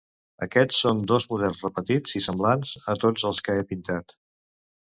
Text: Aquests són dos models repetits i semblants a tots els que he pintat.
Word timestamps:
Aquests 0.45 0.79
són 0.85 1.03
dos 1.11 1.27
models 1.33 1.61
repetits 1.67 2.17
i 2.21 2.23
semblants 2.29 2.75
a 2.95 2.99
tots 3.05 3.29
els 3.33 3.47
que 3.49 3.59
he 3.61 3.71
pintat. 3.75 4.21